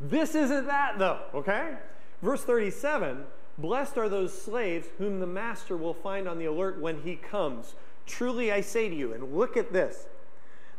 [0.00, 1.74] This isn't that, though, okay?
[2.22, 3.26] Verse 37
[3.58, 7.74] Blessed are those slaves whom the master will find on the alert when he comes.
[8.06, 10.06] Truly I say to you, and look at this,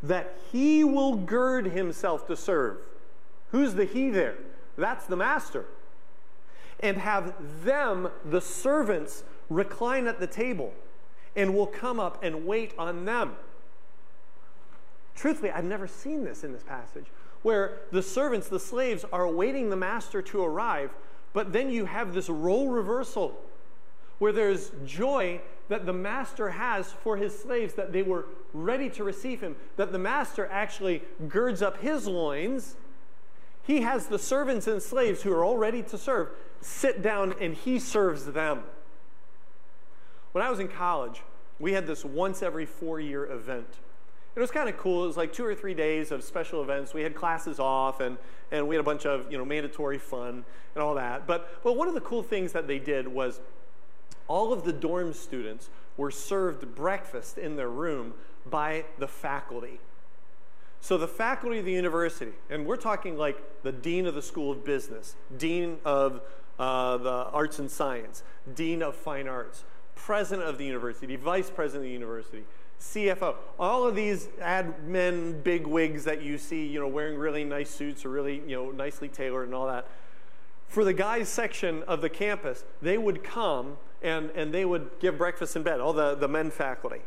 [0.02, 2.78] that he will gird himself to serve.
[3.50, 4.36] Who's the he there?
[4.76, 5.66] That's the master.
[6.80, 10.72] And have them, the servants, recline at the table
[11.34, 13.36] and will come up and wait on them.
[15.14, 17.06] Truthfully, I've never seen this in this passage
[17.42, 20.90] where the servants, the slaves, are awaiting the master to arrive,
[21.32, 23.38] but then you have this role reversal
[24.18, 29.04] where there's joy that the master has for his slaves, that they were ready to
[29.04, 32.76] receive him, that the master actually girds up his loins.
[33.62, 37.54] He has the servants and slaves who are all ready to serve sit down and
[37.54, 38.62] he serves them.
[40.32, 41.22] When I was in college,
[41.58, 43.66] we had this once every four year event.
[44.36, 45.04] It was kind of cool.
[45.04, 46.94] It was like two or three days of special events.
[46.94, 48.18] We had classes off and,
[48.52, 51.26] and we had a bunch of you know, mandatory fun and all that.
[51.26, 53.40] But, but one of the cool things that they did was
[54.28, 58.14] all of the dorm students were served breakfast in their room
[58.46, 59.80] by the faculty.
[60.80, 64.52] So, the faculty of the university, and we're talking like the dean of the School
[64.52, 66.20] of Business, dean of
[66.58, 68.22] uh, the Arts and Science,
[68.54, 69.64] dean of Fine Arts,
[69.96, 72.44] president of the university, vice president of the university,
[72.80, 77.70] CFO, all of these admin big wigs that you see, you know, wearing really nice
[77.70, 79.88] suits or really, you know, nicely tailored and all that.
[80.68, 85.18] For the guys section of the campus, they would come and, and they would give
[85.18, 87.00] breakfast in bed, all the, the men faculty.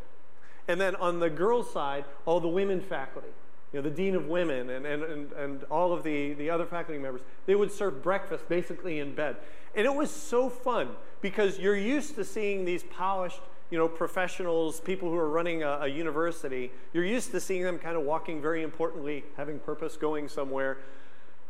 [0.68, 3.30] And then on the girls' side, all the women faculty,
[3.74, 6.66] you know, the dean of women and, and, and, and all of the, the other
[6.66, 9.38] faculty members, they would serve breakfast basically in bed.
[9.76, 10.90] And it was so fun
[11.22, 15.80] because you're used to seeing these polished, you know, professionals, people who are running a,
[15.82, 16.72] a university.
[16.94, 20.80] You're used to seeing them kind of walking very importantly, having purpose, going somewhere,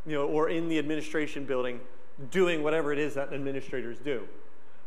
[0.06, 1.80] you know, or in the administration building,
[2.30, 4.28] doing whatever it is that administrators do.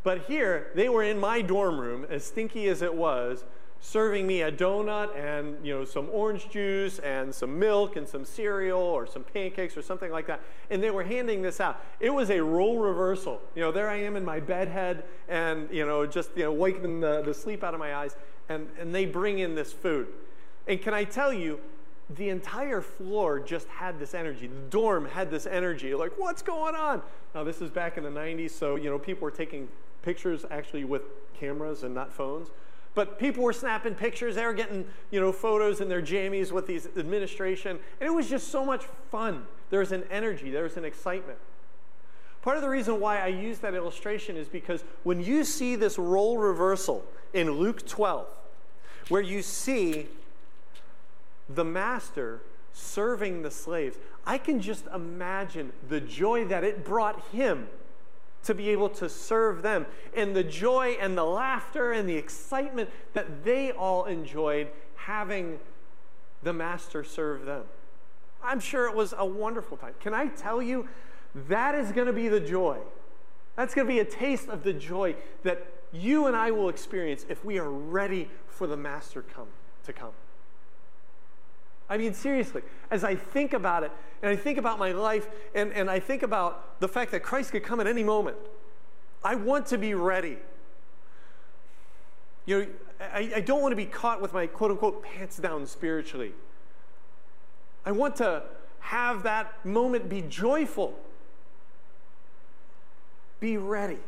[0.04, 3.44] But here, they were in my dorm room, as stinky as it was,
[3.80, 8.24] serving me a donut and you know some orange juice and some milk and some
[8.24, 10.40] cereal or some pancakes or something like that.
[10.70, 11.82] And they were handing this out.
[12.00, 13.42] It was a role reversal.
[13.54, 17.00] You know there i am in my bedhead and you know just you know waking
[17.00, 18.16] the, the sleep out of my eyes.
[18.48, 20.08] And, and they bring in this food.
[20.66, 21.60] And can i tell you
[22.16, 24.46] the entire floor just had this energy.
[24.46, 27.02] The dorm had this energy like what's going on?
[27.34, 29.68] Now this is back in the 90s so you know people were taking
[30.04, 31.02] pictures actually with
[31.34, 32.50] cameras and not phones
[32.94, 34.36] but people were snapping pictures.
[34.36, 37.78] They were getting, you know, photos in their jammies with these administration.
[38.00, 39.46] And it was just so much fun.
[39.70, 40.50] There was an energy.
[40.50, 41.38] There was an excitement.
[42.42, 45.98] Part of the reason why I use that illustration is because when you see this
[45.98, 48.26] role reversal in Luke 12,
[49.08, 50.06] where you see
[51.48, 57.66] the master serving the slaves, I can just imagine the joy that it brought him
[58.44, 62.90] to be able to serve them, and the joy and the laughter and the excitement
[63.12, 65.58] that they all enjoyed having
[66.42, 67.64] the Master serve them.
[68.42, 69.94] I'm sure it was a wonderful time.
[70.00, 70.88] Can I tell you,
[71.48, 72.78] that is going to be the joy.
[73.56, 77.24] That's going to be a taste of the joy that you and I will experience
[77.28, 79.48] if we are ready for the Master come
[79.84, 80.12] to come.
[81.88, 83.92] I mean, seriously, as I think about it,
[84.22, 87.52] and I think about my life, and, and I think about the fact that Christ
[87.52, 88.36] could come at any moment,
[89.22, 90.38] I want to be ready.
[92.46, 92.66] You know,
[93.00, 96.32] I, I don't want to be caught with my quote unquote pants down spiritually.
[97.84, 98.44] I want to
[98.80, 100.98] have that moment be joyful.
[103.40, 103.98] Be ready.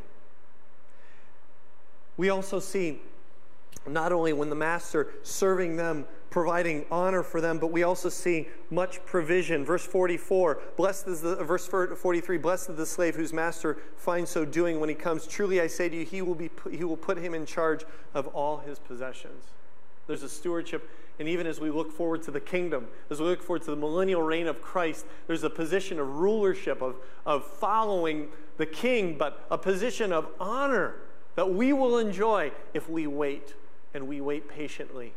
[2.17, 3.01] We also see
[3.87, 8.49] not only when the master serving them providing honor for them, but we also see
[8.71, 9.65] much provision.
[9.65, 14.45] Verse 44, blessed is the verse 43, blessed is the slave whose master finds so
[14.45, 15.27] doing when he comes.
[15.27, 17.85] Truly I say to you, he will be he will put him in charge
[18.15, 19.45] of all his possessions.
[20.07, 23.43] There's a stewardship, and even as we look forward to the kingdom, as we look
[23.43, 28.29] forward to the millennial reign of Christ, there's a position of rulership, of, of following
[28.57, 30.95] the king, but a position of honor
[31.35, 33.55] that we will enjoy if we wait
[33.95, 35.13] and we wait patiently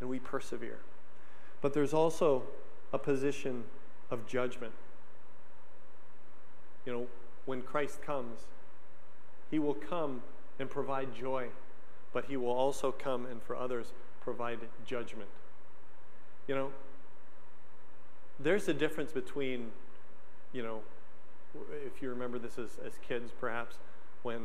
[0.00, 0.78] and we persevere.
[1.60, 2.42] But there's also
[2.92, 3.64] a position
[4.10, 4.72] of judgment.
[6.84, 7.06] You know,
[7.46, 8.40] when Christ comes,
[9.50, 10.22] he will come
[10.58, 11.48] and provide joy,
[12.12, 15.28] but he will also come and for others provide judgment.
[16.48, 16.70] You know,
[18.38, 19.70] there's a difference between,
[20.52, 20.80] you know,
[21.86, 23.76] if you remember this as, as kids, perhaps,
[24.22, 24.40] when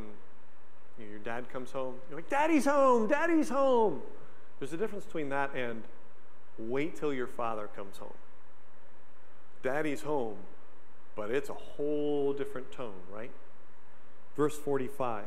[0.98, 4.00] you know, your dad comes home, you're like, Daddy's home, Daddy's home.
[4.62, 5.82] There's a difference between that and
[6.56, 8.14] wait till your father comes home.
[9.64, 10.36] Daddy's home,
[11.16, 13.32] but it's a whole different tone, right?
[14.36, 15.24] Verse 45.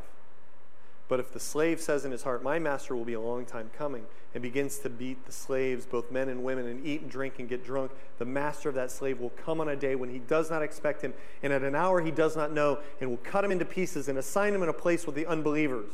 [1.10, 3.72] But if the slave says in his heart, My master will be a long time
[3.78, 7.38] coming, and begins to beat the slaves, both men and women, and eat and drink
[7.38, 10.20] and get drunk, the master of that slave will come on a day when he
[10.20, 13.44] does not expect him, and at an hour he does not know, and will cut
[13.44, 15.92] him into pieces and assign him in a place with the unbelievers.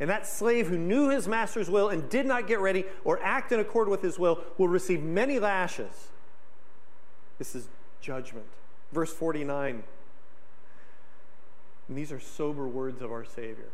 [0.00, 3.52] And that slave who knew his master's will and did not get ready or act
[3.52, 6.08] in accord with his will will receive many lashes.
[7.38, 7.68] This is
[8.00, 8.46] judgment.
[8.92, 9.82] Verse 49.
[11.88, 13.68] And these are sober words of our Savior.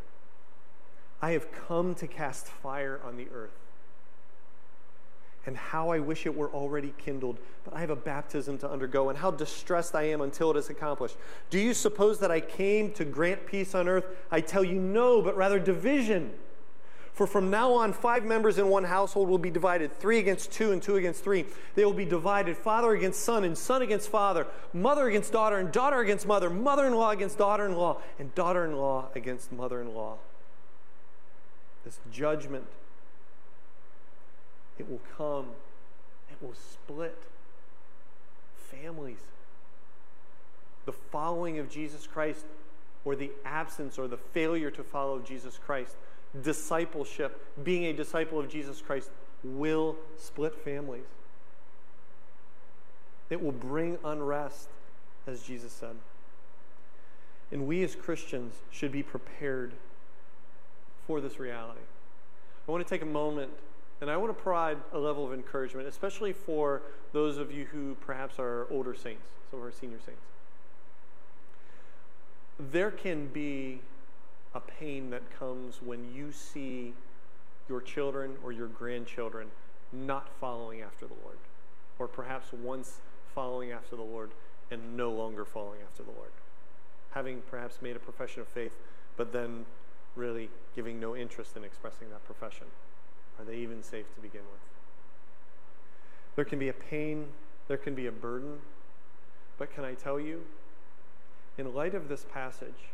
[1.21, 3.66] I have come to cast fire on the earth
[5.47, 9.09] and how I wish it were already kindled, but I have a baptism to undergo,
[9.09, 11.15] and how distressed I am until it is accomplished.
[11.49, 14.05] Do you suppose that I came to grant peace on earth?
[14.29, 16.33] I tell you no, but rather division.
[17.13, 20.73] For from now on, five members in one household will be divided three against two,
[20.73, 21.45] and two against three.
[21.75, 25.71] They will be divided father against son, and son against father, mother against daughter, and
[25.71, 29.51] daughter against mother, mother in law against daughter in law, and daughter in law against
[29.53, 30.17] mother in law.
[31.85, 32.65] this judgment,
[34.79, 35.47] it will come,
[36.29, 37.17] it will split
[38.71, 39.19] families.
[40.85, 42.45] The following of Jesus Christ,
[43.05, 45.95] or the absence or the failure to follow Jesus Christ,
[46.41, 49.09] discipleship, being a disciple of Jesus Christ,
[49.43, 51.05] will split families.
[53.29, 54.69] It will bring unrest,
[55.25, 55.95] as Jesus said.
[57.51, 59.73] And we as Christians should be prepared
[61.05, 61.79] for this reality.
[62.67, 63.51] I want to take a moment
[64.01, 66.81] and I want to provide a level of encouragement, especially for
[67.13, 70.21] those of you who perhaps are older saints, some of our senior saints.
[72.59, 73.81] There can be
[74.53, 76.93] a pain that comes when you see
[77.69, 79.47] your children or your grandchildren
[79.91, 81.37] not following after the Lord,
[81.99, 82.99] or perhaps once
[83.33, 84.31] following after the Lord
[84.71, 86.31] and no longer following after the Lord.
[87.11, 88.73] Having perhaps made a profession of faith,
[89.15, 89.65] but then
[90.15, 92.67] really giving no interest in expressing that profession.
[93.39, 94.61] Are they even safe to begin with?
[96.35, 97.27] There can be a pain,
[97.67, 98.59] there can be a burden,
[99.57, 100.43] but can I tell you,
[101.57, 102.91] in light of this passage,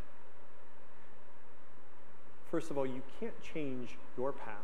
[2.50, 4.58] first of all, you can't change your past.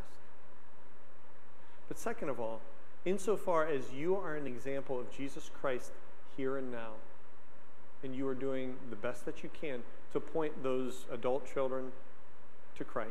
[1.88, 2.60] But second of all,
[3.04, 5.92] insofar as you are an example of Jesus Christ
[6.36, 6.92] here and now,
[8.02, 11.92] and you are doing the best that you can to point those adult children
[12.78, 13.10] to Christ,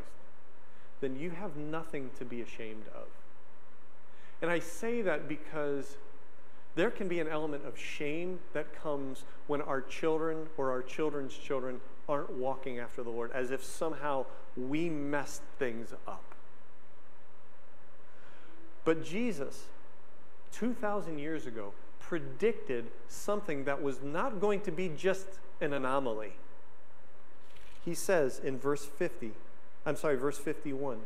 [1.02, 3.08] then you have nothing to be ashamed of.
[4.42, 5.98] And I say that because
[6.76, 11.36] there can be an element of shame that comes when our children or our children's
[11.36, 14.26] children aren't walking after the Lord, as if somehow
[14.56, 16.24] we messed things up.
[18.86, 19.66] But Jesus,
[20.54, 25.28] 2,000 years ago, predicted something that was not going to be just
[25.62, 26.34] an anomaly.
[27.86, 29.34] He says in verse 50,
[29.86, 31.00] I'm sorry, verse 51.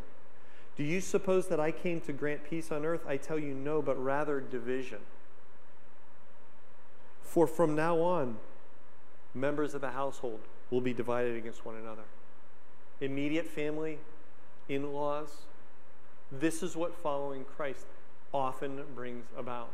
[0.76, 3.02] Do you suppose that I came to grant peace on earth?
[3.08, 5.00] I tell you no, but rather division.
[7.22, 8.38] For from now on,
[9.34, 12.04] members of the household will be divided against one another.
[13.02, 14.00] Immediate family,
[14.70, 15.30] in laws.
[16.32, 17.86] This is what following Christ
[18.34, 19.72] often brings about.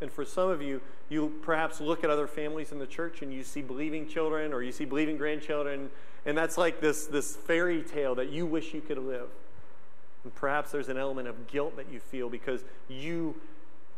[0.00, 3.32] And for some of you, you perhaps look at other families in the church and
[3.32, 5.90] you see believing children or you see believing grandchildren,
[6.24, 9.28] and that's like this, this fairy tale that you wish you could live.
[10.24, 13.34] And perhaps there's an element of guilt that you feel because you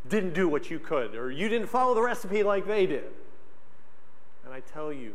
[0.08, 3.04] didn't do what you could or you didn't follow the recipe like they did.
[4.44, 5.14] And I tell you,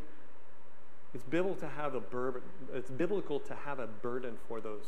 [1.13, 2.41] it's biblical to have a burden,
[2.73, 4.85] it's biblical to have a burden for those,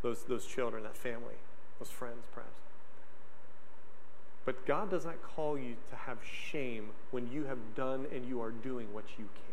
[0.00, 1.34] those, those children, that family,
[1.78, 2.60] those friends, perhaps.
[4.44, 8.40] But God does not call you to have shame when you have done and you
[8.40, 9.51] are doing what you can.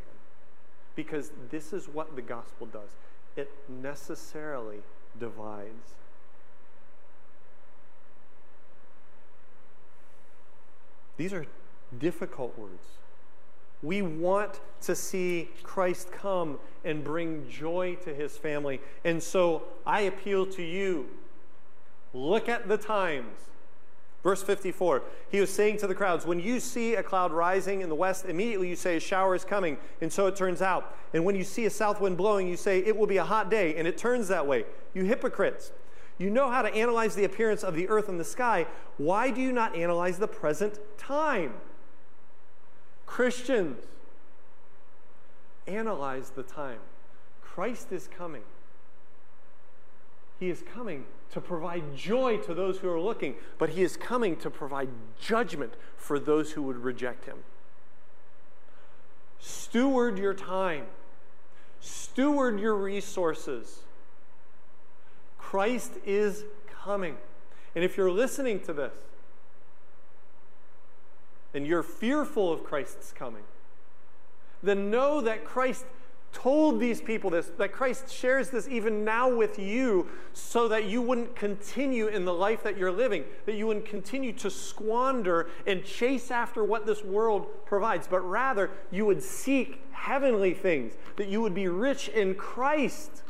[1.00, 2.90] Because this is what the gospel does
[3.38, 4.80] it necessarily
[5.18, 5.94] divides.
[11.16, 11.46] These are
[11.98, 12.84] difficult words.
[13.82, 18.82] We want to see Christ come and bring joy to his family.
[19.06, 21.08] And so I appeal to you
[22.14, 23.40] look at the times.
[24.22, 27.88] Verse 54, he was saying to the crowds, When you see a cloud rising in
[27.88, 30.94] the west, immediately you say, A shower is coming, and so it turns out.
[31.14, 33.50] And when you see a south wind blowing, you say, It will be a hot
[33.50, 34.66] day, and it turns that way.
[34.94, 35.72] You hypocrites,
[36.18, 38.68] you know how to analyze the appearance of the earth and the sky.
[38.98, 41.54] Why do you not analyze the present time?
[43.06, 43.86] Christians,
[45.66, 46.80] analyze the time.
[47.42, 48.44] Christ is coming.
[50.42, 54.36] He is coming to provide joy to those who are looking, but he is coming
[54.38, 57.38] to provide judgment for those who would reject him.
[59.40, 60.86] Steward your time,
[61.80, 63.80] steward your resources.
[65.38, 66.44] Christ is
[66.84, 67.18] coming.
[67.76, 68.94] And if you're listening to this
[71.54, 73.44] and you're fearful of Christ's coming,
[74.62, 75.86] then know that Christ
[76.32, 81.02] told these people this, that Christ shares this even now with you so that you
[81.02, 85.84] wouldn't continue in the life that you're living, that you wouldn't continue to squander and
[85.84, 91.42] chase after what this world provides, but rather you would seek heavenly things, that you
[91.42, 93.24] would be rich in Christ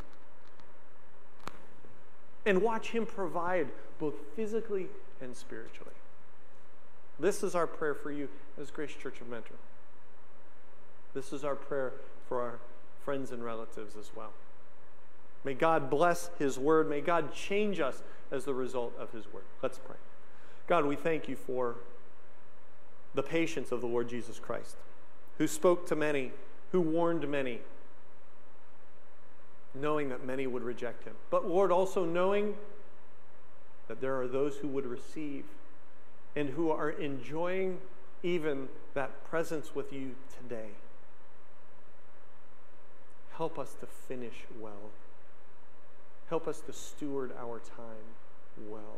[2.45, 3.67] and watch Him provide
[3.99, 4.87] both physically
[5.21, 5.93] and spiritually.
[7.19, 8.29] This is our prayer for you
[8.59, 9.55] as Grace Church of Mentor.
[11.13, 11.93] This is our prayer
[12.27, 12.59] for our
[13.03, 14.31] friends and relatives as well.
[15.43, 16.89] May God bless His word.
[16.89, 19.43] May God change us as the result of His word.
[19.63, 19.95] Let's pray.
[20.67, 21.75] God, we thank you for
[23.15, 24.75] the patience of the Lord Jesus Christ,
[25.37, 26.31] who spoke to many,
[26.71, 27.61] who warned many,
[29.73, 31.15] knowing that many would reject him.
[31.29, 32.55] But Lord, also knowing
[33.87, 35.45] that there are those who would receive
[36.35, 37.79] and who are enjoying
[38.21, 40.69] even that presence with you today.
[43.39, 44.91] Help us to finish well.
[46.27, 48.17] Help us to steward our time
[48.69, 48.97] well.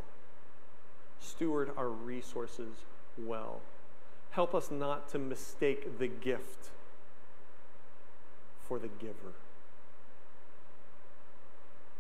[1.20, 2.74] Steward our resources
[3.20, 3.62] well.
[4.32, 6.72] Help us not to mistake the gift
[8.68, 9.34] for the giver.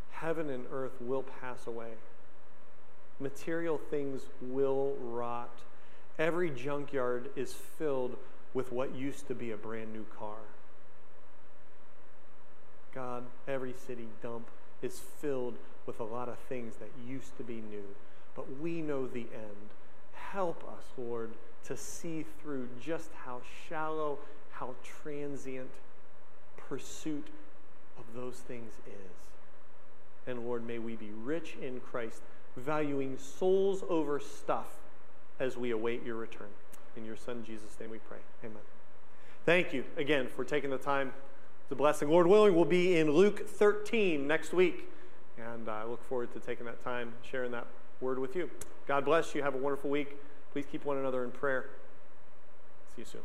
[0.09, 1.91] Heaven and earth will pass away.
[3.19, 5.53] Material things will rot.
[6.17, 8.17] Every junkyard is filled
[8.55, 10.39] with what used to be a brand new car.
[12.93, 14.47] God, every city dump
[14.81, 17.83] is filled with a lot of things that used to be new,
[18.35, 19.69] but we know the end.
[20.13, 21.31] Help us, Lord,
[21.65, 24.17] to see through just how shallow,
[24.51, 25.69] how transient
[26.57, 27.27] pursuit
[27.97, 30.27] of those things is.
[30.27, 32.21] And Lord, may we be rich in Christ,
[32.55, 34.67] valuing souls over stuff
[35.39, 36.49] as we await your return.
[36.95, 38.19] In your Son, Jesus' name we pray.
[38.43, 38.61] Amen.
[39.45, 41.13] Thank you again for taking the time.
[41.71, 42.09] A blessing.
[42.09, 44.89] Lord willing, we'll be in Luke 13 next week.
[45.37, 47.65] And I look forward to taking that time, sharing that
[48.01, 48.49] word with you.
[48.87, 49.41] God bless you.
[49.41, 50.17] Have a wonderful week.
[50.51, 51.69] Please keep one another in prayer.
[52.95, 53.21] See you soon.